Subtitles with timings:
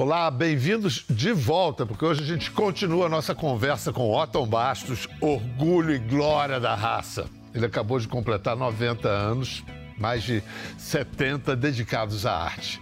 [0.00, 5.06] Olá, bem-vindos de volta, porque hoje a gente continua a nossa conversa com Otton Bastos,
[5.20, 7.28] orgulho e glória da raça.
[7.54, 9.62] Ele acabou de completar 90 anos,
[9.98, 10.42] mais de
[10.78, 12.80] 70 dedicados à arte.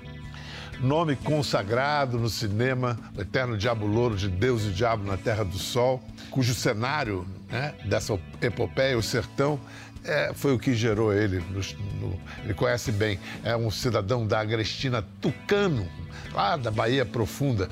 [0.79, 5.59] Nome consagrado no cinema, o eterno Diabo Louro de Deus e Diabo na Terra do
[5.59, 6.01] Sol,
[6.31, 9.59] cujo cenário né, dessa epopeia, o sertão,
[10.05, 11.43] é, foi o que gerou ele.
[11.51, 11.61] No,
[12.01, 15.89] no, ele conhece bem, é um cidadão da Agrestina Tucano,
[16.33, 17.69] lá da Bahia Profunda.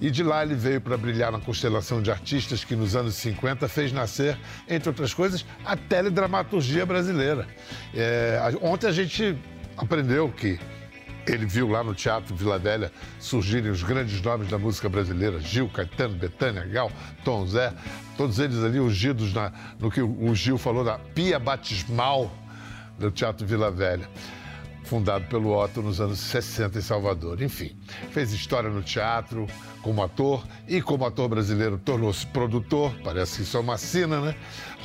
[0.00, 3.66] E de lá ele veio para brilhar na constelação de artistas que nos anos 50
[3.66, 7.46] fez nascer, entre outras coisas, a teledramaturgia brasileira.
[7.94, 9.36] É, ontem a gente
[9.76, 10.58] aprendeu que
[11.32, 15.68] ele viu lá no Teatro Vila Velha surgirem os grandes nomes da música brasileira: Gil,
[15.68, 16.90] Caetano, Betânia, Gal,
[17.24, 17.72] Tom Zé,
[18.16, 22.30] todos eles ali ungidos na, no que o Gil falou da pia batismal
[22.98, 24.08] do Teatro Vila Velha
[24.86, 27.42] fundado pelo Otto nos anos 60 em Salvador.
[27.42, 27.76] Enfim,
[28.12, 29.46] fez história no teatro
[29.82, 34.36] como ator e como ator brasileiro tornou-se produtor, parece que isso é uma sina, né?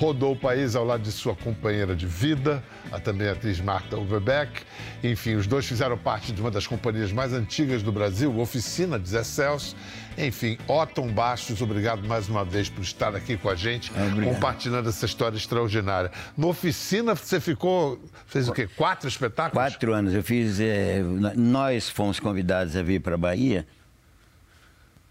[0.02, 4.64] Rodou o país ao lado de sua companheira de vida, a também atriz Marta Overbeck.
[5.04, 9.08] Enfim, os dois fizeram parte de uma das companhias mais antigas do Brasil, Oficina de
[9.08, 9.76] Zé Celso.
[10.18, 14.90] Enfim, Otton Bastos, obrigado mais uma vez por estar aqui com a gente, é, compartilhando
[14.90, 16.12] essa história extraordinária.
[16.36, 18.68] Na oficina, você ficou, fez o quê?
[18.76, 19.72] Quatro espetáculos?
[19.72, 20.16] Quatro anos.
[20.16, 20.60] Eu fiz.
[20.60, 21.04] É,
[21.36, 23.68] nós fomos convidados a vir para a Bahia,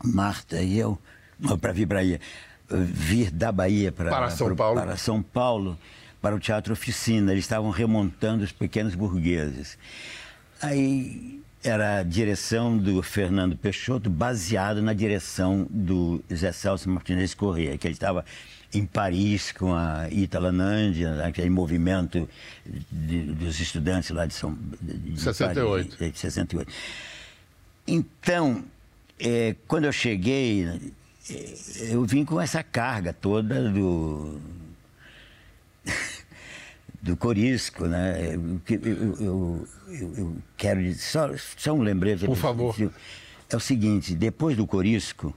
[0.02, 0.98] Marta e eu,
[1.60, 2.20] para vir para a Bahia,
[2.70, 4.80] vir da Bahia para, para São Paulo.
[4.80, 5.78] Para São Paulo,
[6.20, 7.32] para o Teatro Oficina.
[7.32, 9.76] Eles estavam remontando os pequenos burgueses.
[10.60, 17.76] Aí era a direção do Fernando Peixoto, baseado na direção do Zé Celso Martinez Corrêa,
[17.76, 18.24] que ele estava
[18.72, 22.28] em Paris com a Italanândia, aquele movimento
[22.90, 25.96] de, dos estudantes lá de São de 68.
[25.96, 26.72] Paris, de 68.
[27.86, 28.64] Então,
[29.18, 30.92] é, quando eu cheguei,
[31.90, 34.40] eu vim com essa carga toda do
[37.02, 38.34] do Corisco, né?
[38.34, 42.26] Eu, eu, eu, eu quero dizer, só, só um lembrete.
[42.26, 42.74] Por favor.
[43.48, 45.34] É o seguinte, depois do Corisco,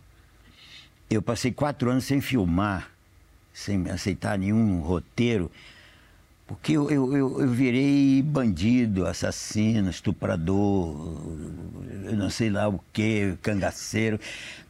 [1.10, 2.92] eu passei quatro anos sem filmar,
[3.54, 5.50] sem aceitar nenhum roteiro,
[6.46, 11.18] porque eu, eu, eu, virei bandido, assassino, estuprador,
[12.04, 14.20] eu não sei lá o que, cangaceiro.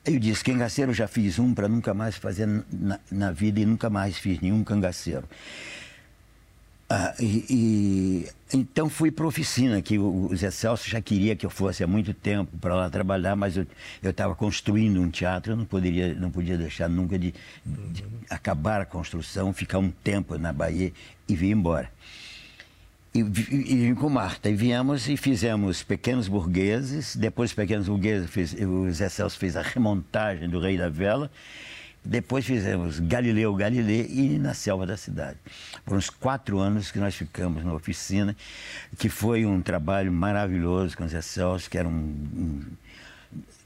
[0.05, 3.65] Eu disse, cangaceiro eu já fiz um para nunca mais fazer na, na vida e
[3.65, 5.27] nunca mais fiz nenhum cangaceiro.
[6.95, 11.49] Ah, e, e, então fui para oficina, que o, Zé Celso já queria que eu
[11.49, 13.65] fosse há muito tempo para lá trabalhar, mas eu
[14.03, 17.33] estava construindo um teatro, eu não, poderia, não podia deixar nunca de,
[17.65, 20.93] de, acabar a construção, ficar um tempo na Bahia
[21.27, 21.89] e vir embora.
[23.11, 28.29] E, e, vim com Marta, e viemos e fizemos Pequenos Burgueses, depois Pequenos Burgueses,
[28.61, 31.31] o Zé Celso fez a remontagem do Rei da Vela,
[32.05, 35.37] depois fizemos Galileu Galilei e Na Selva da Cidade.
[35.85, 38.35] Foram uns quatro anos que nós ficamos na oficina,
[38.97, 42.61] que foi um trabalho maravilhoso com o Zé Celso, que era um, um,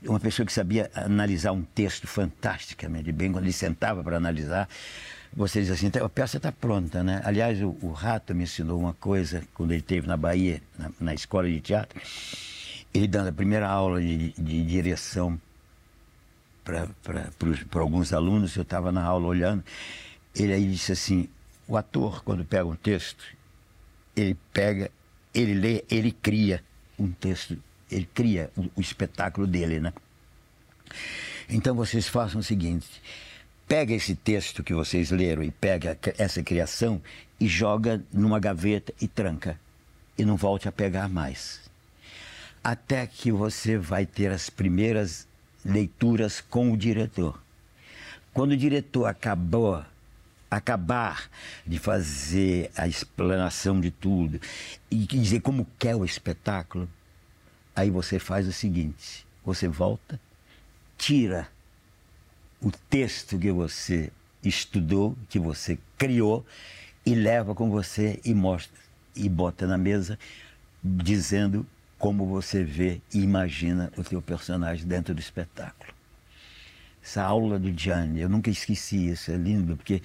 [0.03, 3.31] uma pessoa que sabia analisar um texto fantasticamente bem.
[3.31, 4.69] Quando ele sentava para analisar,
[5.33, 7.21] você diz assim, a peça está pronta, né?
[7.23, 11.13] Aliás, o, o, Rato me ensinou uma coisa, quando ele esteve na Bahia, na, na
[11.15, 11.99] escola de teatro,
[12.93, 15.39] ele dando a primeira aula de, de direção
[16.67, 19.63] para alguns alunos, eu estava na aula olhando,
[20.35, 21.29] ele aí disse assim,
[21.65, 23.23] o ator, quando pega um texto,
[24.15, 24.91] ele pega,
[25.33, 26.61] ele lê, ele cria
[26.99, 27.57] um texto,
[27.89, 29.93] ele cria o, o espetáculo dele, né?
[31.49, 33.01] Então vocês façam o seguinte,
[33.67, 37.01] pega esse texto que vocês leram e pega essa criação
[37.39, 39.57] e joga numa gaveta e tranca.
[40.17, 41.61] E não volte a pegar mais.
[42.63, 45.27] Até que você vai ter as primeiras
[45.67, 47.39] leituras com o diretor.
[48.33, 49.83] Quando o diretor acabou,
[50.49, 51.29] acabar
[51.65, 54.39] de fazer a explanação de tudo
[54.89, 56.89] e dizer como quer o espetáculo,
[57.75, 60.19] aí você faz o seguinte: você volta,
[60.97, 61.49] tira
[62.61, 64.11] o texto que você
[64.43, 66.45] estudou, que você criou
[67.05, 68.79] e leva com você e mostra
[69.15, 70.17] e bota na mesa
[70.83, 71.65] dizendo
[71.97, 75.93] como você vê e imagina o teu personagem dentro do espetáculo.
[77.03, 80.01] Essa aula do Gianni, eu nunca esqueci isso, é lindo, porque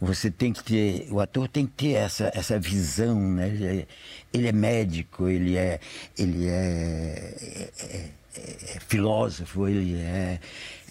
[0.00, 3.48] você tem que ter, o ator tem que ter essa, essa visão, né?
[3.48, 3.86] Ele é,
[4.32, 5.80] ele é médico, ele é,
[6.18, 10.38] ele é, é, é, é filósofo, ele é,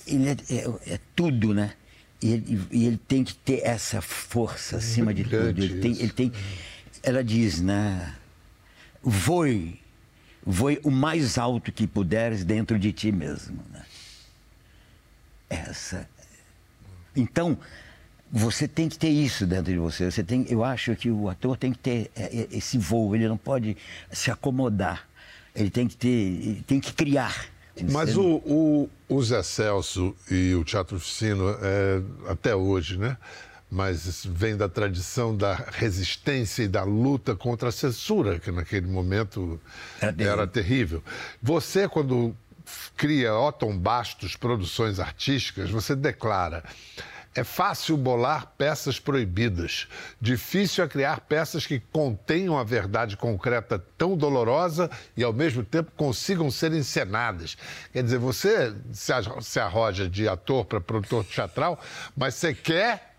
[0.07, 1.73] ele é, é, é tudo, né?
[2.21, 5.61] E ele, e ele, tem que ter essa força acima de tudo.
[5.61, 6.31] Ele tem, ele tem,
[7.03, 8.15] ela diz, né?
[9.03, 9.82] Voe
[10.45, 13.59] voe o mais alto que puderes dentro de ti mesmo.
[13.71, 13.83] Né?
[15.49, 16.07] Essa.
[17.15, 17.57] Então,
[18.31, 20.09] você tem que ter isso dentro de você.
[20.09, 23.27] Você tem, eu acho que o ator tem que ter é, é, esse voo, ele
[23.27, 23.77] não pode
[24.11, 25.07] se acomodar.
[25.55, 27.45] Ele tem que ter, ele tem que criar.
[27.91, 33.17] Mas o, o, o Zé Celso e o Teatro Oficina, é, até hoje, né?
[33.73, 39.59] Mas vem da tradição da resistência e da luta contra a censura, que naquele momento
[39.99, 40.31] era terrível.
[40.31, 41.03] Era terrível.
[41.41, 42.35] Você, quando
[42.95, 46.63] cria Otton Bastos Produções Artísticas, você declara
[47.35, 49.87] é fácil bolar peças proibidas.
[50.21, 55.91] Difícil é criar peças que contenham a verdade concreta tão dolorosa e, ao mesmo tempo,
[55.97, 57.57] consigam ser encenadas.
[57.91, 61.79] Quer dizer, você se arroja de ator para produtor teatral,
[62.15, 63.12] mas você quer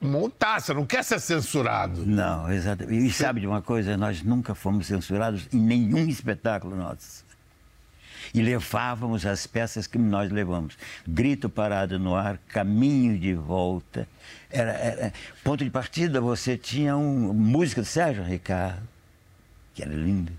[0.00, 2.04] montar, você não quer ser censurado.
[2.04, 3.06] Não, exatamente.
[3.06, 3.96] E sabe de uma coisa?
[3.96, 7.28] Nós nunca fomos censurados em nenhum espetáculo nosso
[8.34, 10.76] e levávamos as peças que nós levamos.
[11.06, 14.08] Grito parado no ar, caminho de volta.
[14.50, 18.86] Era, era ponto de partida, você tinha um, música do Sérgio Ricardo,
[19.74, 20.32] que era lindo.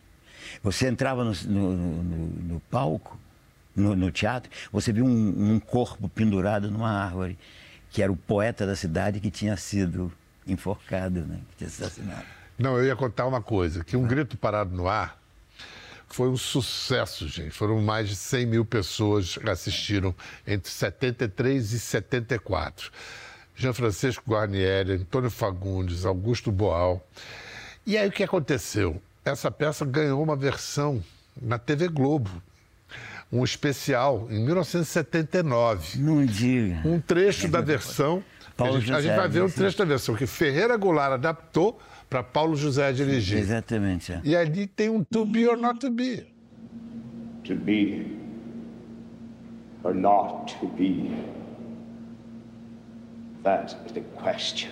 [0.64, 3.20] Você entrava no, no, no, no palco,
[3.76, 7.38] no, teatro, você viu um, um corpo pendurado numa árvore,
[7.90, 10.12] que era o poeta da cidade que tinha sido
[10.46, 11.40] enforcado, né?
[11.52, 12.26] que tinha assassinado.
[12.58, 15.20] Não, eu ia contar uma coisa, que um grito parado no ar
[16.10, 17.52] foi um sucesso, gente.
[17.52, 20.14] Foram mais de 100 mil pessoas que assistiram
[20.46, 22.92] entre 73 e 74.
[23.56, 27.06] Jean Francisco Guarnieri, Antônio Fagundes, Augusto Boal.
[27.86, 29.02] E aí o que aconteceu?
[29.24, 31.04] Essa peça ganhou uma versão
[31.40, 32.42] na TV Globo.
[33.32, 36.00] Um especial em 1979.
[36.00, 36.82] Não diga.
[36.86, 38.24] Um trecho da versão.
[38.58, 41.14] Paulo a gente, José, a gente vai ver um trecho da versão que Ferreira Goulart
[41.14, 41.80] adaptou
[42.10, 43.38] para Paulo José dirigir.
[43.38, 44.12] Exatamente.
[44.12, 44.22] É.
[44.24, 46.26] E ali tem um to be or not to be.
[47.46, 48.18] To be
[49.84, 51.12] or not to be.
[53.44, 54.72] That is the question.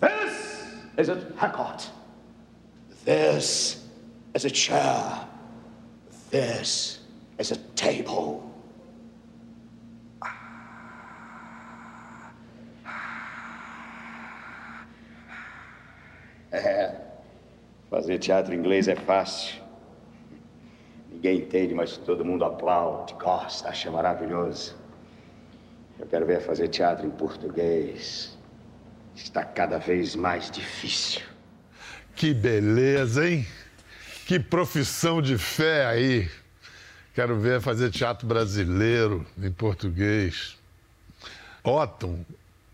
[0.00, 0.64] This
[0.98, 1.99] is a Hackott.
[3.04, 3.82] This
[4.34, 5.26] is a chair.
[6.30, 7.00] This
[7.38, 8.42] is a table.
[16.52, 16.94] É.
[17.88, 19.60] Fazer teatro inglês é fácil.
[21.10, 24.76] Ninguém entende, mas todo mundo aplaude, gosta, acha maravilhoso.
[25.98, 28.38] Eu quero ver fazer teatro em português.
[29.14, 31.22] Está cada vez mais difícil.
[32.20, 33.46] Que beleza, hein?
[34.26, 36.30] Que profissão de fé aí.
[37.14, 40.58] Quero ver fazer teatro brasileiro em português.
[41.64, 42.22] Otton,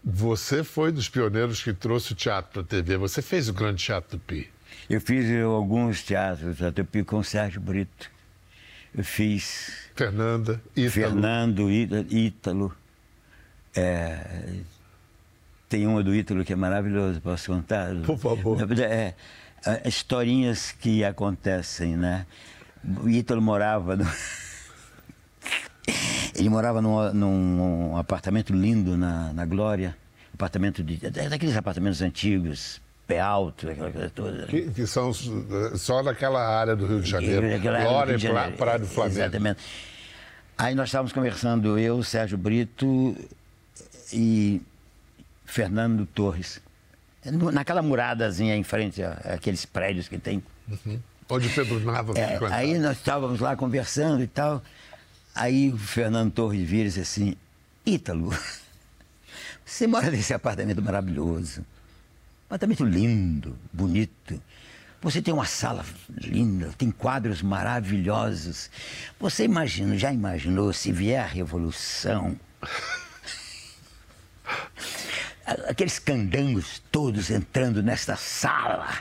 [0.03, 2.97] você foi dos pioneiros que trouxe o teatro para a TV.
[2.97, 4.51] Você fez o Grande Teatro Tupi.
[4.91, 8.11] Eu fiz alguns teatros da Tupi com Sérgio Brito.
[8.93, 9.89] Eu fiz.
[9.95, 10.91] Fernanda, Ítalo.
[10.91, 12.77] Fernando, Ítalo.
[13.77, 14.57] É,
[15.69, 17.95] tem uma do Ítalo que é maravilhosa, posso contar?
[18.05, 18.59] Por favor.
[18.81, 19.15] É,
[19.65, 22.27] é, historinhas que acontecem, né?
[23.03, 24.07] O Ítalo morava no...
[26.35, 29.97] Ele morava num, num apartamento lindo na, na Glória,
[30.35, 34.47] apartamento de, daqueles apartamentos antigos, pé alto, aquela coisa toda.
[34.47, 35.13] Que, que são
[35.77, 37.47] só naquela área do Rio de Janeiro.
[37.61, 39.19] Glória e Praia do Flamengo.
[39.21, 39.61] Exatamente.
[40.59, 43.17] Aí nós estávamos conversando, eu, Sérgio Brito
[44.13, 44.61] e
[45.47, 46.61] Fernando Torres.
[47.53, 50.43] Naquela muradazinha em frente àqueles prédios que tem.
[50.69, 51.01] Uhum.
[51.29, 54.63] Onde Pedro Nava é, Aí nós estávamos lá conversando e tal.
[55.35, 57.37] Aí o Fernando Torres vira e disse assim,
[57.85, 58.31] Ítalo,
[59.65, 61.65] você mora nesse apartamento maravilhoso,
[62.47, 64.41] apartamento lindo, bonito.
[65.03, 68.71] Você tem uma sala linda, tem quadros maravilhosos.
[69.21, 72.37] Você imagina, já imaginou se vier a revolução?
[75.69, 78.93] Aqueles candangos todos entrando nesta sala,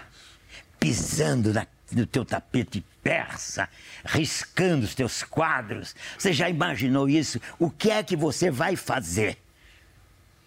[0.80, 3.68] pisando na no teu tapete persa,
[4.04, 5.96] riscando os teus quadros.
[6.18, 7.40] Você já imaginou isso?
[7.60, 9.38] O que é que você vai fazer?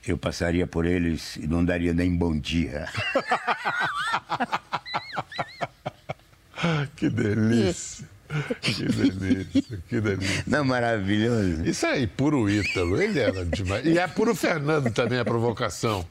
[0.07, 2.89] Eu passaria por eles e não daria nem bom dia.
[6.97, 8.07] que delícia.
[8.61, 10.45] Que delícia, que delícia.
[10.47, 11.65] Não, maravilhoso.
[11.65, 13.87] Isso aí, puro Ítalo, ele era demais.
[13.87, 16.07] E é puro Fernando também a provocação.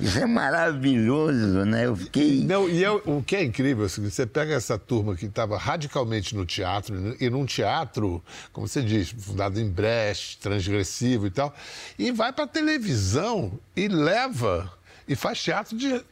[0.00, 1.86] Isso é maravilhoso, né?
[1.86, 2.44] Eu fiquei.
[2.44, 5.56] Não, e eu, o que é incrível é seguinte: você pega essa turma que estava
[5.56, 11.54] radicalmente no teatro, e num teatro, como você diz, fundado em Brecht, transgressivo e tal,
[11.98, 14.72] e vai para televisão e leva,
[15.06, 16.02] e faz teatro de.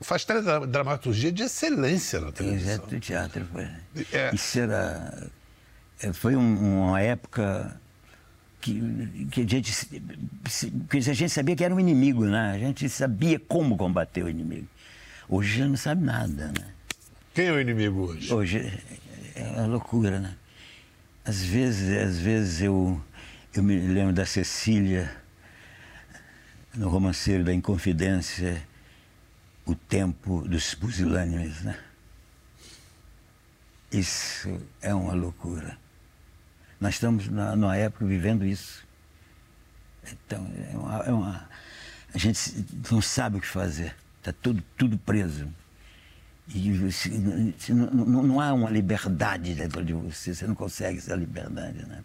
[0.00, 0.26] Faz
[0.68, 2.72] dramaturgia de excelência na televisão.
[2.74, 3.46] Exato, teatro.
[3.52, 3.68] Foi.
[4.12, 4.34] É.
[4.34, 5.30] Isso era.
[6.00, 7.80] é, Foi um- uma época
[8.60, 9.72] que, que, a gente,
[10.90, 12.52] que a gente sabia que era um inimigo, né?
[12.52, 14.66] A gente sabia como combater o inimigo.
[15.28, 16.66] Hoje já não sabe nada, né?
[17.34, 18.32] Quem é o inimigo hoje?
[18.32, 18.82] Hoje
[19.36, 20.34] é uma loucura, né?
[21.24, 23.00] Às vezes, às vezes eu,
[23.54, 25.10] eu me lembro da Cecília,
[26.74, 28.62] no romanceiro da Inconfidência,
[29.68, 31.78] o tempo dos pusilânimes, né?
[33.92, 35.76] Isso é uma loucura.
[36.80, 38.86] Nós estamos na, numa época vivendo isso.
[40.10, 41.48] Então, é uma, é uma-
[42.14, 43.94] a gente se- não sabe o que fazer.
[44.18, 45.46] Está tudo, tudo preso.
[46.48, 47.10] E você-
[47.58, 51.84] você não, não- não há uma liberdade dentro de você, você não consegue essa liberdade,
[51.86, 52.02] né?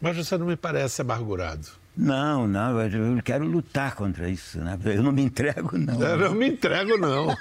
[0.00, 1.66] Mas você não me parece amargurado.
[1.98, 4.78] Não, não, eu quero lutar contra isso, né?
[4.84, 5.98] Eu não me entrego, não.
[6.02, 7.34] Eu não me entrego, não.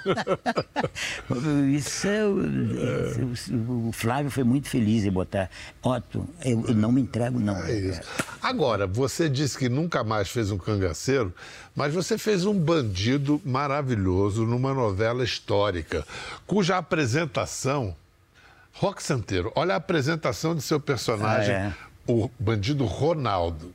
[1.75, 2.23] Isso é.
[2.25, 2.37] o-
[3.51, 5.49] o- O Flávio foi muito feliz em botar.
[5.83, 7.57] Otto, eu, eu não me entrego, não.
[7.65, 8.01] É isso.
[8.41, 11.33] Agora, você disse que nunca mais fez um cangaceiro,
[11.75, 16.05] mas você fez um bandido maravilhoso numa novela histórica,
[16.47, 17.95] cuja apresentação.
[18.73, 21.73] Rock Santeiro, olha a apresentação de seu personagem, Ah, é.
[22.07, 23.73] O bandido Ronaldo.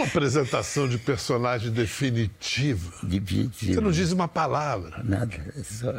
[0.00, 2.92] Uma apresentação de personagem definitiva.
[3.02, 3.74] Definitivo.
[3.74, 5.00] Você não diz uma palavra.
[5.04, 5.92] Nada, é só.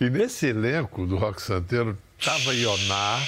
[0.00, 3.22] E nesse elenco do Rock Santeiro estava Ionar,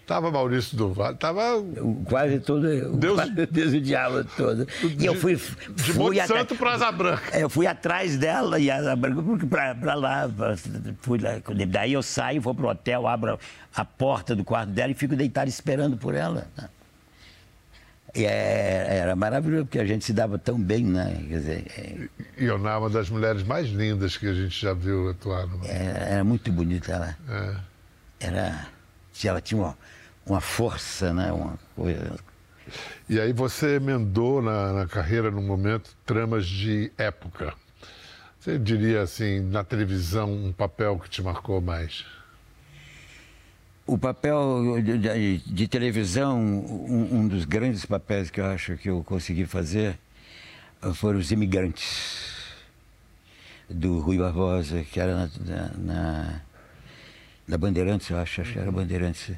[0.00, 0.76] estava Maurício
[1.14, 2.62] estava o- Quase todo.
[2.98, 4.66] Deus- quase Deus o diabo todo.
[4.98, 5.36] E eu fui.
[5.36, 7.22] de fui Monte Santo para Asa Branca.
[7.36, 8.94] É, Eu fui atrás dela e ela
[9.48, 10.54] pra, pra lá, pra-
[11.00, 11.30] fui lá.
[11.68, 13.38] Daí eu saio, vou pro hotel, abro
[13.74, 16.46] a porta do quarto dela e fico deitado esperando por ela.
[16.56, 16.68] né?
[18.14, 21.24] E é- era maravilhoso, porque a gente se dava tão bem, né?
[21.28, 25.08] Quer dizer, é, Ionar é uma das mulheres mais lindas que a gente já viu
[25.10, 25.46] atuar.
[25.46, 25.64] No...
[25.64, 27.16] era, era muito bonita ela.
[27.28, 28.26] É.
[28.26, 28.68] Era,
[29.24, 29.78] ela tinha uma,
[30.26, 31.32] uma força, né?
[31.32, 32.18] Uma coisa.
[33.08, 37.54] E aí você emendou na, na carreira, num momento, tramas de época.
[38.38, 42.04] Você diria assim, na televisão, um papel que te marcou mais?
[43.86, 49.02] O papel de, de- televisão, um, um dos grandes papéis que eu acho que eu
[49.02, 49.98] consegui fazer
[50.80, 52.32] eh, foram os imigrantes
[53.68, 55.30] do Rui Barbosa, que era na,
[55.78, 56.40] na,
[57.48, 59.32] na- Bandeirantes, eu acho, acho que era Bandeirantes.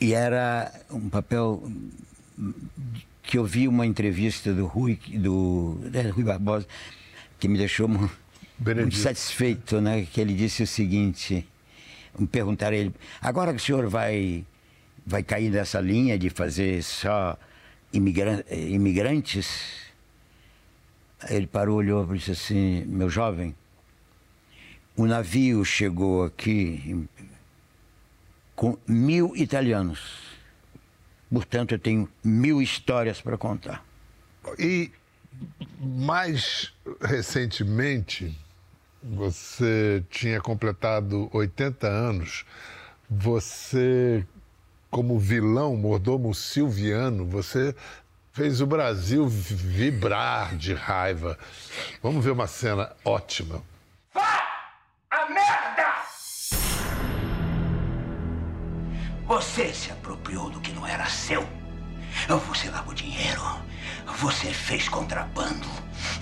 [0.00, 1.62] E era um papel
[3.22, 6.66] que eu vi uma entrevista do Rui, do é, Rui Barbosa,
[7.40, 8.12] que me deixou mu- muito
[8.58, 8.96] Benedito.
[8.98, 10.04] satisfeito, né?
[10.12, 11.46] Que ele disse o seguinte,
[12.30, 14.44] perguntaram a ele, agora que o senhor vai,
[15.06, 17.38] vai cair nessa linha de fazer só
[17.92, 19.92] imigran- imigrantes,
[21.28, 23.54] ele parou, olhou e disse assim, meu jovem,
[24.96, 27.06] o navio chegou aqui
[28.54, 30.22] com mil italianos.
[31.30, 33.84] Portanto, eu tenho mil histórias para contar.
[34.58, 34.92] E
[35.80, 38.38] mais recentemente,
[39.04, 42.44] você tinha completado 80 anos.
[43.10, 44.26] Você,
[44.90, 47.74] como vilão, mordomo silviano, você
[48.32, 51.38] fez o Brasil vi- vibrar de raiva.
[52.02, 53.62] Vamos ver uma cena ótima.
[54.14, 55.94] A merda!
[59.26, 61.46] Você se apropriou do que não era seu.
[62.48, 63.42] Você lavou dinheiro.
[64.18, 65.68] Você fez contrabando.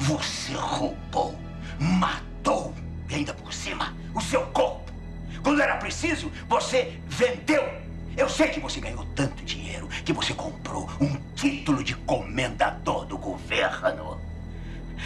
[0.00, 1.38] Você roubou.
[1.78, 2.31] Matou.
[3.08, 4.82] E ainda por cima, o seu corpo
[5.82, 7.62] preciso, você vendeu.
[8.16, 13.18] Eu sei que você ganhou tanto dinheiro que você comprou um título de comendador do
[13.18, 14.20] governo.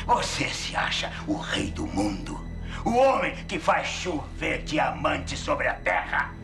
[0.07, 2.39] Você se acha o rei do mundo,
[2.85, 6.35] o homem que faz chover diamantes sobre a terra.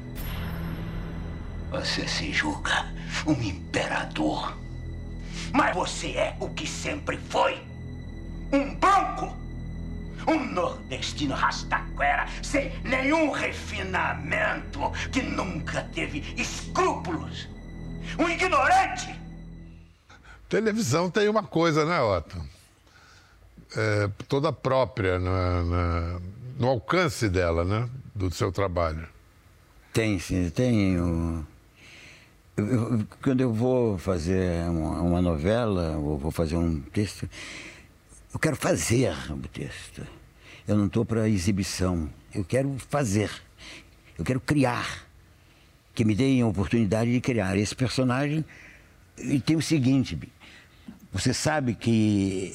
[1.71, 2.93] Você se julga
[3.27, 4.57] um imperador.
[5.53, 7.63] Mas você é o que sempre foi:
[8.53, 9.42] um bronco.
[10.27, 17.49] Um nordestino rastaquera, sem nenhum refinamento, que nunca teve escrúpulos.
[18.19, 19.15] Um ignorante.
[20.49, 22.37] Televisão tem uma coisa, né, Otto?
[23.77, 26.21] É, toda própria na, na,
[26.59, 27.89] no alcance dela, né?
[28.15, 29.09] Do seu trabalho.
[29.93, 31.01] Tem, sim, tem.
[31.01, 31.47] o-
[32.57, 37.29] eu- eu- quando eu vou fazer uma, uma novela, ou vou fazer um texto,
[38.33, 40.07] eu quero fazer o texto.
[40.67, 42.09] Eu não estou para exibição.
[42.35, 43.31] Eu quero fazer.
[44.19, 45.07] Eu quero criar.
[45.95, 47.57] Que me deem a oportunidade de criar.
[47.57, 48.45] Esse personagem.
[49.19, 50.19] E tem o seguinte:
[51.13, 52.55] você sabe que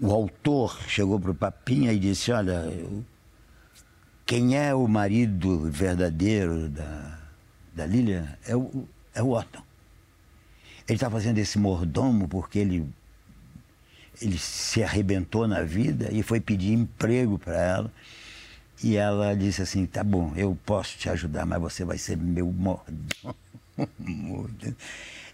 [0.00, 2.72] o autor chegou para o Papinha e disse: Olha,
[4.24, 7.18] quem é o marido verdadeiro da,
[7.74, 9.62] da Lilian é o, é o Otton.
[10.86, 12.88] Ele está fazendo esse mordomo porque ele,
[14.20, 17.92] ele se arrebentou na vida e foi pedir emprego para ela.
[18.82, 22.46] E ela disse assim: tá bom, eu posso te ajudar, mas você vai ser meu
[22.52, 22.84] mordomo.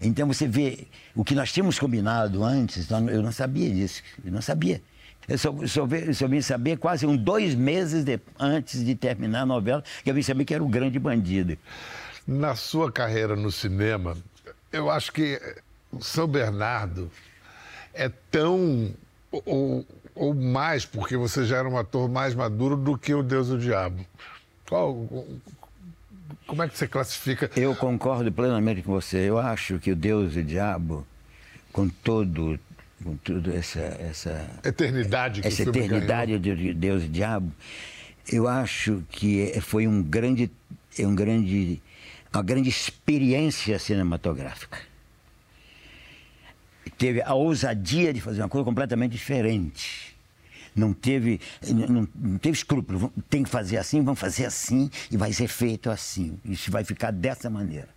[0.01, 4.41] Então você vê, o que nós tínhamos combinado antes, eu não sabia disso, eu não
[4.41, 4.81] sabia.
[5.27, 9.45] Eu só, só, só vim saber quase um dois meses de- antes de terminar a
[9.45, 11.57] novela, que eu vim saber que era o grande bandido.
[12.27, 14.15] Na sua carreira no cinema,
[14.71, 15.41] eu acho que
[15.99, 17.09] São Bernardo
[17.95, 18.91] é tão.
[19.31, 23.49] Ou, ou mais, porque você já era um ator mais maduro do que o Deus
[23.49, 24.05] e o Diabo.
[24.67, 25.07] Qual,
[26.47, 27.49] como é que você classifica?
[27.55, 29.17] Eu concordo plenamente com você.
[29.17, 31.05] Eu acho que o Deus e o Diabo,
[31.73, 32.59] com todo,
[33.03, 37.51] com tudo essa, essa Eternidade que essa eternidade de Deus e Diabo,
[38.31, 40.51] eu acho que foi um grande,
[40.97, 41.81] é um grande,
[42.33, 44.79] uma grande experiência cinematográfica.
[46.97, 50.15] Teve a ousadia de fazer uma coisa completamente diferente.
[50.75, 53.11] Não teve, não, não teve escrúpulo.
[53.29, 56.37] Tem que fazer assim, vamos fazer assim e vai ser feito assim.
[56.43, 57.87] Isso vai ficar dessa maneira.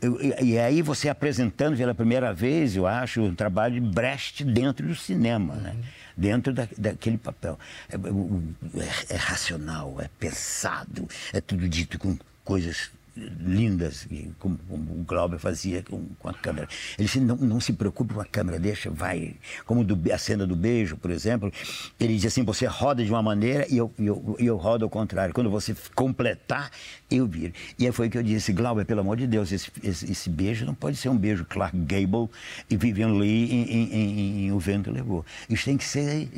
[0.00, 4.42] Eu- e, e aí você apresentando pela primeira vez, eu acho, um trabalho de Brecht
[4.44, 5.76] dentro do cinema, né?
[6.16, 7.58] dentro da, daquele papel.
[7.90, 14.06] É, é- é racional, é pesado, é tudo dito com coisas lindas,
[14.38, 16.68] como, como o Glauber fazia com, com a câmera.
[16.98, 19.34] Ele disse, não, não se preocupe com a câmera, deixa, vai.
[19.66, 21.52] Como do- a cena do beijo, por exemplo,
[21.98, 25.34] ele diz assim, você roda de uma maneira e eu, eu, eu rodo ao contrário.
[25.34, 26.70] Quando você completar,
[27.10, 27.52] eu viro.
[27.78, 30.64] E aí foi que eu disse, Glauber, pelo amor de Deus, esse, esse, esse beijo
[30.64, 32.28] não pode ser um beijo Clark Gable
[32.68, 35.24] e Vivian Lee em, em- em- em O Vento Levou.
[35.48, 36.28] Isso tem que ser...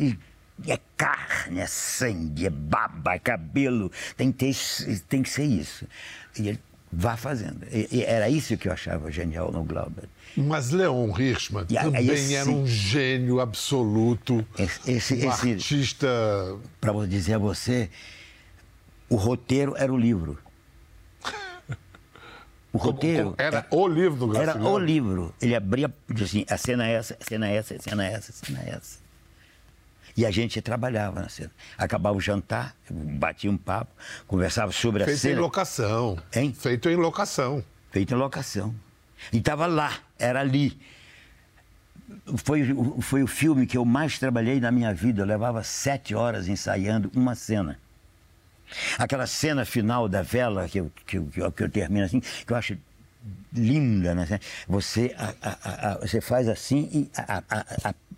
[0.71, 3.91] É carne, é sangue, é baba, é cabelo.
[4.17, 5.87] Tem que, ter, tem que ser isso.
[6.39, 6.61] E ele
[6.93, 7.65] vá fazendo.
[7.73, 10.05] E- e era isso que eu achava genial no Glauber.
[10.37, 14.47] Mas Leon Hirschman E também esse- era um gênio absoluto.
[14.59, 16.07] Esse- esse- um artista.
[16.81, 17.91] Para dizer a você,
[19.09, 20.39] o roteiro era o livro.
[22.75, 24.75] O roteiro Era o livro do era Graciliano.
[24.75, 25.35] o livro.
[25.43, 28.13] Ele abria, dizia assim, a cena é essa, a cena é essa, a cena é
[28.15, 28.99] essa, a cena é essa.
[30.17, 31.51] E a gente trabalhava na cena.
[31.79, 33.91] Acabava o jantar, batia um papo,
[34.27, 35.41] conversava sobre a Feito em cena.
[35.41, 36.19] locação.
[36.35, 36.53] Hein?
[36.59, 37.65] Feito em locação.
[37.91, 38.75] feito em locação.
[39.33, 40.79] E estava lá, era ali.
[42.45, 45.23] Foi, o- foi o filme que eu mais trabalhei na minha vida.
[45.23, 47.79] Eu levava sete horas ensaiando uma cena.
[48.99, 52.21] Aquela cena final da vela, que eu, que eu, que eu, que eu termino assim,
[52.21, 52.77] que eu acho
[53.53, 54.41] linda, né?
[54.67, 57.11] Você, a- a- a- você faz assim e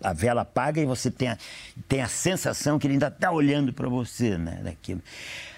[0.09, 1.37] a, vela apaga e você tem a,
[1.87, 4.61] tem a sensação que ele ainda está olhando para você, né?
[4.63, 5.01] Daquilo.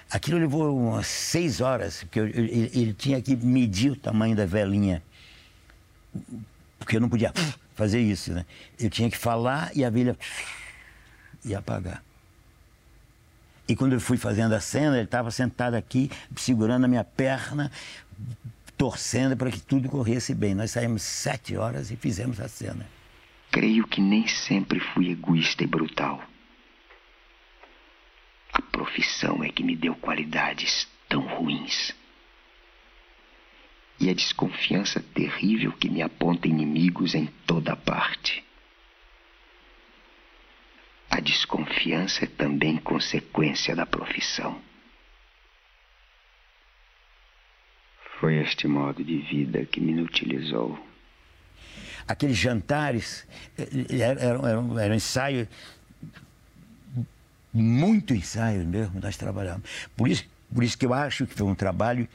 [0.09, 5.03] Aquilo levou umas seis horas, porque eu- ele tinha que medir o tamanho da velinha.
[6.79, 7.33] Porque eu não podia
[7.75, 8.45] fazer isso, né?
[8.79, 10.17] Eu tinha que falar e a velha
[11.43, 12.01] ia apagar.
[13.67, 17.69] E quando eu fui fazendo a cena, ele estava sentado aqui, segurando a minha perna,
[18.77, 20.55] torcendo para que tudo corresse bem.
[20.55, 22.85] Nós saímos sete horas e fizemos a cena.
[23.51, 26.23] Creio que nem sempre fui egoísta e brutal.
[28.53, 31.95] A profissão é que me deu qualidades tão ruins.
[33.99, 38.43] E a desconfiança terrível que me aponta inimigos em toda parte.
[41.09, 44.61] A desconfiança é também consequência da profissão.
[48.19, 50.77] Foi este modo de vida que me inutilizou.
[52.07, 53.25] Aqueles jantares
[53.57, 55.47] eh, eram, eram, eram, eram ensaios,
[57.53, 59.63] muito ensaio mesmo, nós trabalhamos.
[59.95, 62.07] Por isso, por isso que eu acho que foi um trabalho,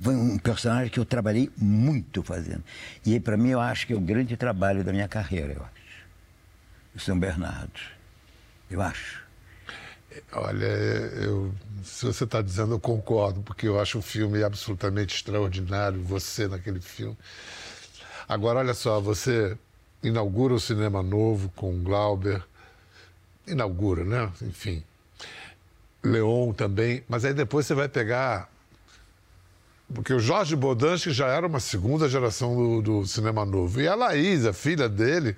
[0.00, 2.64] foi um personagem que eu trabalhei muito fazendo.
[3.04, 5.76] E para mim eu acho que é o grande trabalho da minha carreira, eu acho.
[6.94, 7.80] O São Bernardo.
[8.70, 9.24] Eu acho.
[10.32, 16.02] Olha, eu, se você está dizendo, eu concordo, porque eu acho o filme absolutamente extraordinário,
[16.02, 17.16] você naquele filme.
[18.28, 19.56] Agora, olha só, você
[20.02, 22.42] inaugura o cinema novo com Glauber,
[23.46, 24.30] inaugura, né?
[24.42, 24.82] Enfim.
[26.02, 28.48] Leon também, mas aí depois você vai pegar.
[29.92, 33.80] Porque o Jorge Bodansky já era uma segunda geração do, do cinema novo.
[33.80, 35.36] E a Laís, a filha dele,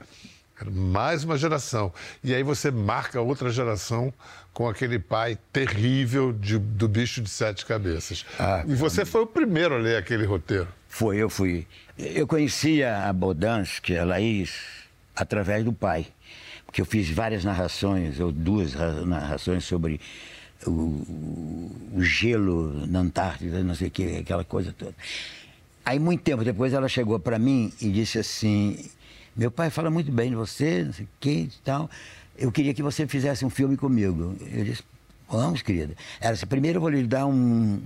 [0.71, 1.93] mais uma geração.
[2.23, 4.13] E aí você marca outra geração
[4.53, 8.25] com aquele pai terrível de, do bicho de sete cabeças.
[8.39, 10.69] Ah, e você foi o primeiro a ler aquele roteiro.
[10.89, 11.67] Foi, eu fui.
[11.97, 14.53] Eu conhecia a Bodansky, a Laís,
[15.15, 16.07] através do pai.
[16.67, 20.01] Porque eu fiz várias narrações, ou duas ra- narrações sobre
[20.67, 24.95] o, o- o gelo na Antártida, não sei o que, aquela coisa toda.
[25.85, 28.91] Aí, muito tempo depois, ela chegou para mim e disse assim:
[29.37, 31.89] Meu pai fala muito bem de você, não sei o que e tal.
[32.37, 34.37] Eu queria que você fizesse um filme comigo.
[34.53, 34.83] Eu disse:
[35.29, 35.95] Vamos, querida.
[36.21, 37.83] Ela disse: Primeiro eu vou lhe dar um,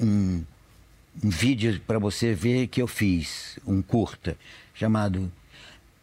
[0.00, 0.44] um,
[1.24, 4.36] um vídeo para você ver que eu fiz, um curta,
[4.74, 5.30] chamado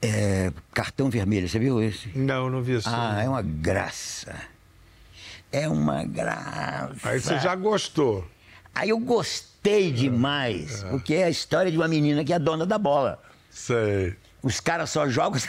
[0.01, 1.47] é, Cartão Vermelho.
[1.47, 2.09] Você viu esse?
[2.17, 2.89] Não, não vi isso.
[2.89, 4.35] Ah, é uma graça.
[5.51, 7.09] É uma graça.
[7.09, 8.27] Aí você já gostou.
[8.75, 12.77] Aí eu gostei demais, porque é a história de uma menina que é dona da
[12.77, 13.21] bola.
[13.51, 14.15] Sei.
[14.43, 15.39] Os caras só jogam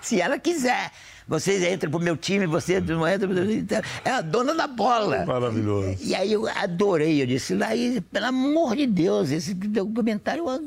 [0.00, 0.90] se ela quiser.
[1.26, 3.66] Vocês entram pro meu time, você não entra pro meu time.
[4.04, 5.24] É a dona da bola.
[5.24, 5.96] Maravilhoso.
[6.00, 10.62] E aí eu adorei, eu disse, Laís, pelo amor de Deus, esse documentário, é uma-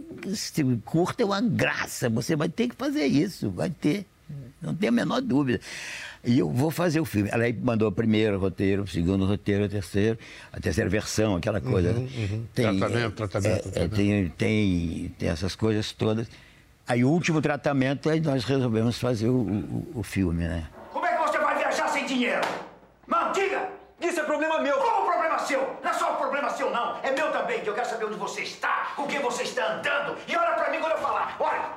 [0.86, 4.06] curta é uma graça, você vai ter que fazer isso, vai ter,
[4.66, 5.60] não tem a menor dúvida.
[6.24, 7.30] E eu vou fazer o filme.
[7.32, 10.18] Ela aí mandou o primeiro roteiro, o segundo roteiro, o terceiro,
[10.52, 11.94] a terceira versão, aquela coisa.
[11.94, 12.08] né?
[12.54, 13.96] Tratamento, tratamento, é, tratamento.
[13.96, 16.28] tem, tem, tem essas coisas todas.
[16.88, 20.68] Aí o último tratamento, aí nós resolvemos fazer o, o, o filme, né?
[20.92, 22.42] Como é que você vai viajar sem dinheiro?
[23.08, 23.70] Não, diga!
[24.02, 24.78] Isso é problema meu.
[24.78, 25.78] Como problema seu?
[25.84, 26.98] Não é só um problema seu, não.
[27.04, 30.18] É meu também, que eu quero saber onde você está, com quem você está andando.
[30.28, 31.38] E olha pra mim quando eu falar.
[31.40, 31.70] Olha!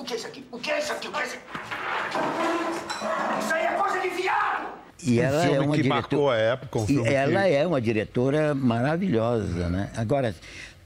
[0.00, 0.44] O que é isso aqui?
[0.50, 1.08] O que é isso aqui?
[1.08, 1.44] O que é isso aqui?
[3.44, 4.68] Isso aí é coisa de viado!
[5.02, 7.48] E Um ela é uma que diretora- marcou a época, um E filme ela que-
[7.54, 9.90] é uma diretora maravilhosa, né?
[9.96, 10.34] Agora,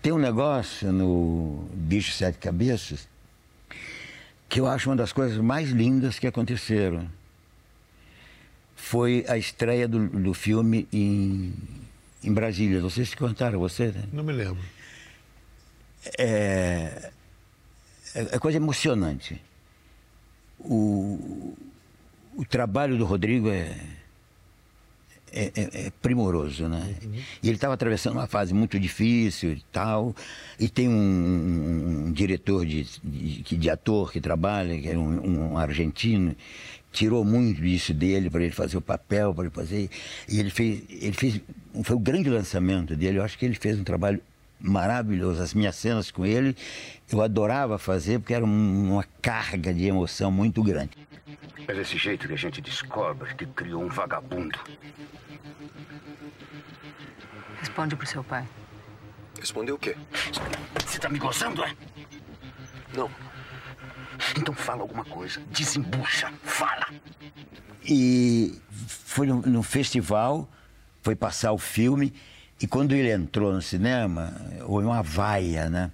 [0.03, 3.09] tem um negócio no Bicho Sete Cabeças
[4.49, 7.09] que eu acho uma das coisas mais lindas que aconteceram.
[8.77, 11.55] Foi a estreia do, do filme em,
[12.23, 12.81] em Brasília.
[12.81, 14.05] Não sei se contaram a você, né?
[14.13, 14.63] Não me lembro.
[16.19, 17.11] é,
[18.15, 19.41] é coisa emocionante.
[20.61, 21.55] O,
[22.37, 23.77] o trabalho do Rodrigo é,
[25.33, 26.95] é, é- é primoroso, né?
[27.43, 30.15] E ele estava atravessando uma fase muito difícil e tal,
[30.59, 35.51] e tem um, um- um diretor de, de, de ator que trabalha, que é um,
[35.53, 36.35] um argentino,
[36.93, 39.91] tirou muito disso dele para ele fazer o papel, para ele fazer.
[40.29, 41.41] E ele fez, ele fez,
[41.83, 43.19] foi o grande lançamento dele.
[43.19, 44.23] Eu acho que ele fez um trabalho
[44.65, 45.43] maravilhoso.
[45.43, 46.57] As minhas cenas com ele,
[47.13, 50.93] eu adorava fazer porque era um- uma carga de emoção muito grande.
[51.69, 54.59] É desse jeito que a gente descobre que criou um vagabundo.
[57.61, 58.47] Responde pro seu pai.
[59.39, 59.97] Respondeu o quê?
[60.87, 61.75] Você tá me gozando, é?
[62.95, 63.11] Não.
[64.39, 65.41] Então fala alguma coisa.
[65.51, 66.33] Desembucha.
[66.43, 66.87] Fala.
[67.85, 70.49] E foi no, no festival,
[71.03, 72.15] foi passar o filme,
[72.65, 74.33] e quando ele entrou no cinema,
[74.67, 75.91] houve uma vaia, né?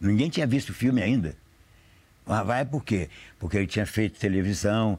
[0.00, 1.34] Ninguém tinha visto o filme ainda.
[2.26, 3.08] Uma vaia por quê?
[3.38, 4.98] Porque ele tinha feito televisão,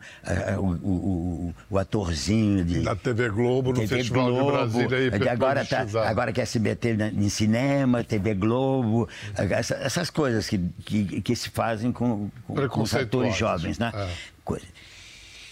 [0.58, 2.80] o, o- o- o atorzinho de.
[2.80, 7.10] Na TV Globo, no TV Festival de Brasília, aí, agora, tá, agora se meter na-
[7.10, 12.82] em cinema, TV Globo, essa- essas coisas que, que, que se fazem com, com, com
[12.84, 13.92] os atores jovens, né?
[13.94, 14.62] é.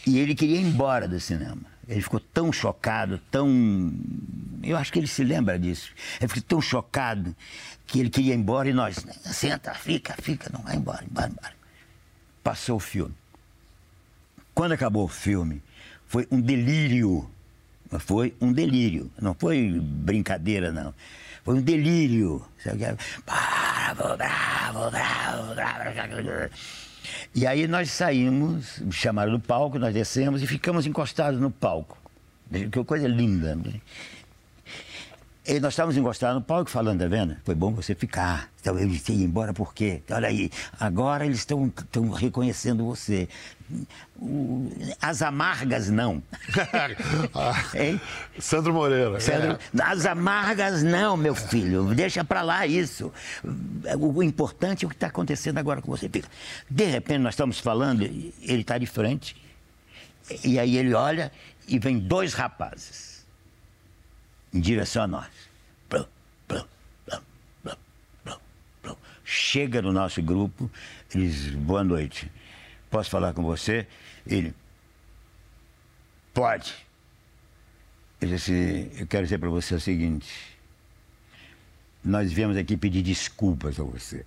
[0.07, 1.74] E ele queria ir embora do cinema.
[1.87, 3.93] Ele ficou tão chocado, tão.
[4.63, 5.91] Eu acho que ele se lembra disso.
[6.19, 7.35] Ele ficou tão chocado
[7.85, 9.05] que ele queria ir embora e nós.
[9.23, 11.53] Senta, fica, fica, não vai embora, embora, embora.
[12.43, 13.13] Passou o filme.
[14.53, 15.61] Quando acabou o filme,
[16.07, 17.29] foi um delírio.
[17.99, 19.11] Foi um delírio.
[19.21, 20.93] Não foi brincadeira, não.
[21.43, 22.43] Foi um delírio.
[22.63, 22.79] Sabe?
[23.25, 26.49] Bravo, bravo, bravo, bravo.
[27.33, 31.97] E aí nós saímos, me chamaram do palco, nós descemos e ficamos encostados no palco.
[32.51, 33.57] Que coisa linda.
[35.47, 37.37] E nós estávamos encostados no palco falando, tá vendo?
[37.43, 38.49] Foi bom você ficar.
[38.59, 40.01] Então eu disse, embora por quê?
[40.09, 41.71] Olha aí, agora eles estão
[42.15, 43.29] reconhecendo você.
[44.19, 46.23] O- As amargas não.
[47.75, 48.01] Hein?
[48.39, 49.19] Sandro Moreira.
[49.19, 51.93] Sandro, As amargas não, meu filho.
[51.93, 53.13] Deixa pra lá isso.
[53.99, 56.09] O, o importante é o que está acontecendo agora com você.
[56.09, 59.35] De repente nós estamos falando, ele está de frente.
[60.43, 61.31] E aí ele olha
[61.67, 63.14] e vem dois rapazes
[64.55, 65.31] em direção a nós.
[65.89, 66.05] Plum,
[66.47, 66.65] plum,
[68.81, 68.95] plum.
[69.25, 70.71] Chega no nosso grupo,
[71.13, 72.31] eles, boa noite.
[72.89, 73.85] Posso falar com você?
[74.25, 74.53] Ele,
[76.33, 76.73] pode.
[78.21, 80.57] Ele disse eu quero dizer para você o seguinte.
[82.03, 84.25] Nós viemos aqui pedir desculpas a você.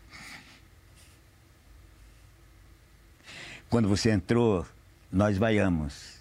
[3.71, 4.67] Quando você entrou,
[5.11, 6.19] nós vaiamos.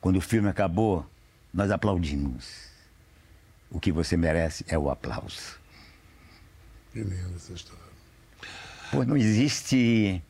[0.00, 1.08] Quando o filme acabou,
[1.54, 2.67] nós aplaudimos.
[3.70, 5.58] O que você merece é o aplauso.
[6.92, 7.82] Que linda essa história.
[8.90, 10.22] Pô, não existe.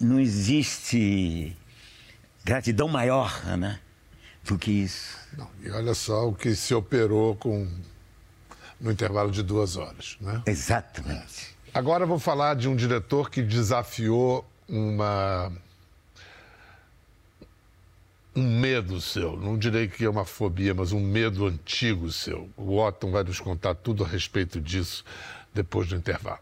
[0.00, 1.56] Não existe
[2.44, 3.80] gratidão maior, né?
[4.44, 5.18] Do que isso.
[5.36, 7.68] Não, e olha só o que se operou com
[8.80, 10.42] no intervalo de duas horas, né?
[10.46, 11.56] Exatamente.
[11.74, 15.52] Agora eu vou falar de um diretor que desafiou uma
[18.38, 19.36] um medo seu.
[19.36, 22.48] Não direi que é uma fobia, mas um medo antigo seu.
[22.56, 25.04] O Otton vai nos contar tudo a respeito disso
[25.52, 26.38] depois do intervalo.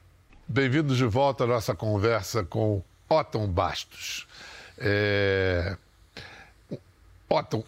[0.47, 4.27] Bem-vindos de volta à nossa conversa com Otton Bastos.
[4.77, 5.77] É...
[7.31, 7.65] Otton,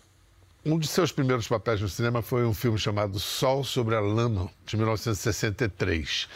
[0.64, 4.50] um de seus primeiros papéis no cinema foi um filme chamado Sol sobre a Lama,
[4.66, 6.28] de 1963.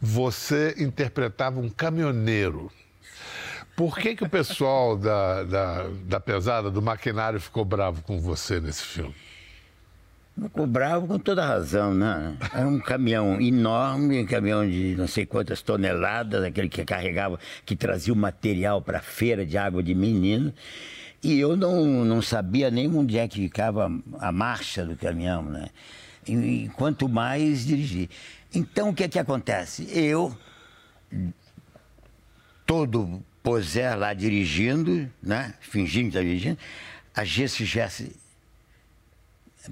[0.00, 2.70] Você interpretava um caminhoneiro.
[3.76, 8.60] Por que, que o pessoal da, da, da pesada, do maquinário, ficou bravo com você
[8.60, 9.14] nesse filme?
[10.40, 12.36] Ficou bravo com toda razão, né?
[12.54, 17.76] Era um caminhão enorme, um caminhão de não sei quantas toneladas, aquele que carregava, que
[17.76, 20.52] trazia o material para a feira de água de menino.
[21.22, 25.68] E eu não, não sabia nem onde é que ficava a marcha do caminhão, né?
[26.26, 28.08] E, e quanto mais dirigir.
[28.54, 29.86] Então o que é que acontece?
[29.92, 30.36] Eu,
[32.66, 35.54] todo poser lá dirigindo, né?
[35.60, 36.58] Fingindo que está dirigindo,
[37.14, 38.14] a Jesse Jesse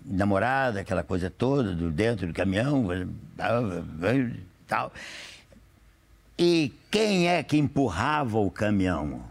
[0.05, 2.87] namorada, aquela coisa toda, do dentro do caminhão,
[4.67, 4.93] tal.
[6.39, 9.23] E quem é que empurrava o caminhão?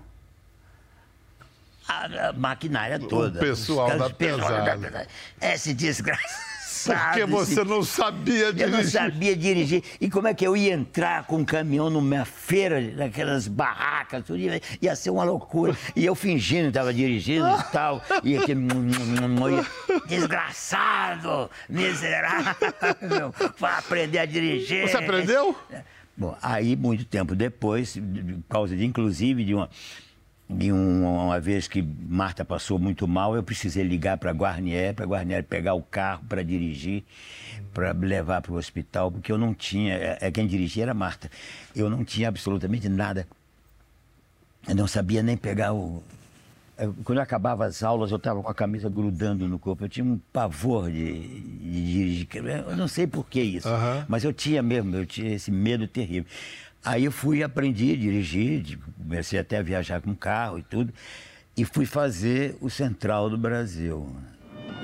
[1.88, 3.40] A, a maquinária toda.
[3.40, 5.08] pessoal Os da pessoal pesada.
[5.42, 6.49] Esse desgraçado.
[6.86, 8.92] Porque você não sabia Eu não dirigir.
[8.92, 9.84] sabia dirigir.
[10.00, 14.38] E como é que eu ia entrar com um caminhão numa feira, naquelas barracas, tudo,
[14.40, 15.76] ia, ia ser uma loucura.
[15.96, 18.02] E eu fingindo que estava dirigindo e tal.
[18.24, 18.60] E aquele.
[20.08, 24.88] Desgraçado, miserável, vai aprender a dirigir.
[24.88, 25.56] Você aprendeu?
[26.16, 29.70] Bom, aí, muito tempo depois, por causa de, inclusive, de uma.
[30.50, 35.44] Um- uma vez que Marta passou muito mal, eu precisei ligar para Guarnier, para Guarnier
[35.44, 37.04] pegar o carro para dirigir,
[37.72, 39.94] para levar para o hospital, porque eu não tinha.
[39.94, 41.30] É, é quem dirigia era Marta.
[41.76, 43.28] Eu não tinha absolutamente nada.
[44.68, 46.02] Eu não sabia nem pegar o.
[46.80, 49.86] eu- Quando eu acabava as aulas, eu estava com a camisa grudando no corpo.
[49.86, 51.14] Eu tinha um pavor de,
[51.62, 52.28] dirigir.
[52.68, 54.04] Eu não sei por que isso, Aham.
[54.10, 56.26] mas eu tinha mesmo, eu tinha esse medo terrível.
[56.84, 60.94] Aí eu fui, aprendi a dirigir, comecei até a viajar com carro e tudo,
[61.56, 64.08] e fui fazer o Central do Brasil.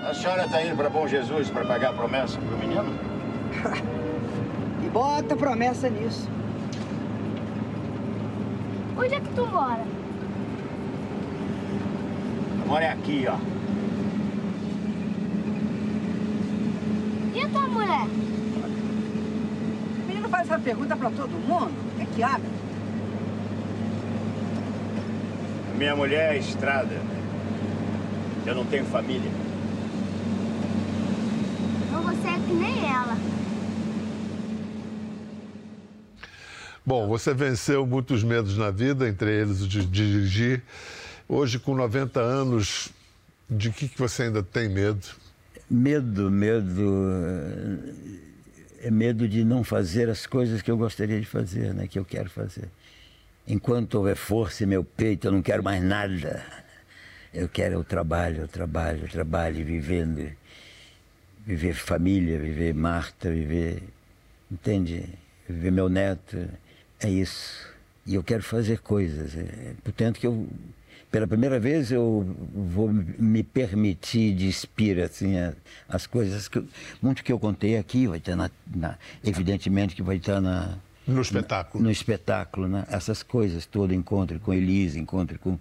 [0.03, 2.85] A senhora está indo para Bom Jesus para pagar a promessa pro menino?
[4.85, 6.29] E bota promessa nisso.
[8.95, 9.83] Onde é que tu mora?
[12.67, 13.37] Mora aqui, ó.
[17.33, 18.07] E a tua mulher?
[20.35, 21.71] Faz essa pergunta pra todo mundo.
[21.71, 22.49] O que é que abre?
[25.77, 26.93] Minha mulher é estrada.
[28.45, 29.31] Eu não tenho família.
[31.87, 33.17] Então você é que nem ela.
[36.85, 40.61] Bom, você venceu muitos medos na vida, entre eles o de dirigir.
[41.29, 42.89] Hoje, com 90 anos,
[43.49, 45.07] de que, que você ainda tem medo?
[45.71, 46.83] Medo, medo.
[48.81, 51.87] É medo de não fazer as coisas que eu gostaria de fazer, né?
[51.87, 52.69] Que eu quero fazer.
[53.47, 56.45] Enquanto houver força em meu peito, eu não quero mais nada.
[57.33, 60.31] Eu quero o trabalho, o trabalho, o trabalho, vivendo.
[61.45, 63.83] Viver família, viver Marta, viver.
[64.51, 65.09] Entende?
[65.47, 66.47] Viver meu neto.
[66.99, 67.67] É isso.
[68.05, 69.35] E eu quero fazer coisas.
[69.35, 70.47] É, portanto, que eu,
[71.11, 75.53] pela primeira vez eu vou me permitir despir assim a-
[75.87, 76.63] as coisas que
[77.01, 81.21] muito que eu contei aqui vai estar na, na- evidentemente que vai estar na No
[81.21, 81.83] espetáculo.
[81.83, 82.85] no espetáculo, né?
[82.89, 85.57] Essas coisas todas, encontro com Elise, encontro com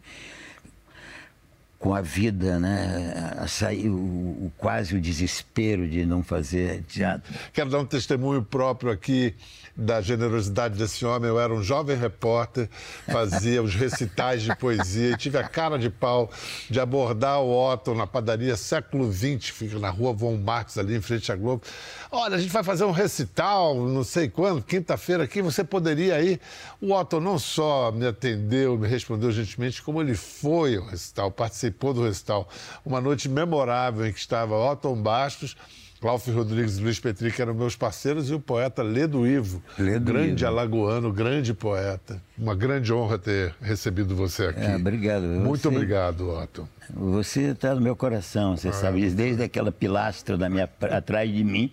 [1.85, 3.35] com a vida, né?
[3.37, 7.31] A sair, o, o- quase o desespero de não fazer teatro.
[7.53, 9.35] Quero dar um testemunho próprio aqui
[9.77, 11.29] da generosidade desse homem.
[11.29, 12.71] Eu era um jovem repórter,
[13.07, 16.31] fazia os recitais de poesia e tive a cara de pau
[16.71, 21.03] de abordar o Otto na padaria século XX, fica na rua Von Marcos, ali em
[21.03, 21.65] frente à Globo.
[22.11, 26.41] Olha, a gente vai fazer um recital, não sei quando, quinta-feira aqui, você poderia ir.
[26.81, 31.74] O Otto não só me atendeu, me respondeu gentilmente, como ele foi ao recital, participou
[31.79, 32.49] do recital.
[32.85, 35.57] Uma noite memorável em que estava Otton Bastos,
[36.01, 40.05] Cláudio Rodrigues e Luiz Petri, que eram meus parceiros, e o poeta Ledo Ivo, Ledo
[40.13, 40.53] grande Ivo.
[40.53, 42.21] alagoano, grande poeta.
[42.37, 44.61] Uma grande honra ter recebido você aqui.
[44.61, 45.23] É, obrigado.
[45.23, 46.69] Muito Você- obrigado, Otto.
[46.95, 51.43] Você está no meu coração, você sabe disso, desde aquela pilastra da minha, atrás de
[51.43, 51.71] mim,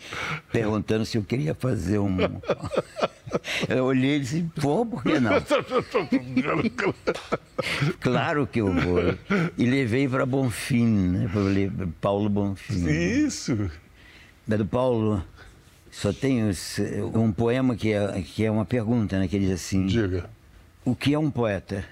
[0.53, 2.15] perguntando se eu queria fazer um.
[3.69, 5.31] Eu olhei e disse, pô, por que não?
[7.99, 8.99] Claro que eu vou.
[9.57, 11.29] E levei para Bonfim, né?
[11.99, 12.87] Paulo Bonfim.
[12.89, 13.69] Isso.
[14.47, 15.23] Da do Paulo,
[15.91, 16.79] só tem os-
[17.13, 19.27] um poema que é, que é uma pergunta, né?
[19.27, 20.29] Que diz assim: Diga.
[20.83, 21.85] O que é um poeta?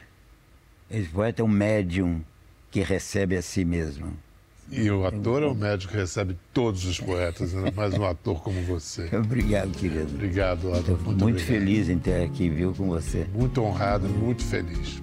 [0.90, 2.22] Esse poeta é um médium
[2.72, 4.14] que recebe a si mesmo.
[4.72, 8.42] E o ator é o médico que recebe todos os poetas, ainda mais um ator
[8.42, 9.10] como você.
[9.18, 10.14] Obrigado, querido.
[10.14, 10.92] Obrigado, Otto.
[10.92, 11.46] Muito, Muito, obrigado.
[11.46, 13.26] feliz em ter aqui, viu, com você.
[13.34, 15.02] Muito honrado e muito feliz.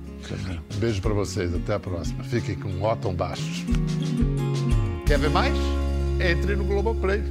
[0.75, 1.55] Um beijo para vocês.
[1.55, 2.23] Até a próxima.
[2.25, 3.65] Fiquem com Otton Bastos.
[5.07, 5.55] Quer ver mais?
[6.21, 7.23] Entre no Globoplay.